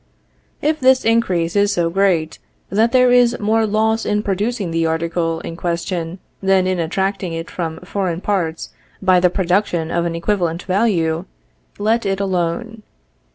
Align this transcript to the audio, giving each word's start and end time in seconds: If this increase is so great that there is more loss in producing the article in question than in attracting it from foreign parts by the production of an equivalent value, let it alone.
If 0.63 0.79
this 0.79 1.05
increase 1.05 1.55
is 1.55 1.71
so 1.71 1.91
great 1.91 2.39
that 2.71 2.91
there 2.91 3.11
is 3.11 3.37
more 3.39 3.67
loss 3.67 4.03
in 4.03 4.23
producing 4.23 4.71
the 4.71 4.87
article 4.87 5.41
in 5.41 5.55
question 5.55 6.17
than 6.41 6.65
in 6.65 6.79
attracting 6.79 7.33
it 7.33 7.51
from 7.51 7.77
foreign 7.81 8.19
parts 8.19 8.71
by 8.99 9.19
the 9.19 9.29
production 9.29 9.91
of 9.91 10.05
an 10.05 10.15
equivalent 10.15 10.63
value, 10.63 11.25
let 11.77 12.03
it 12.07 12.19
alone. 12.19 12.81